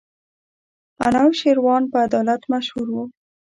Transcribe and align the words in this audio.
انوشېروان 1.07 1.83
په 1.91 1.97
عدالت 2.05 2.41
مشهور 2.53 2.87
وو. 2.93 3.03